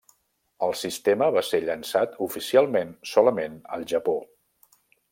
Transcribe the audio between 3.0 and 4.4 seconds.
solament al Japó.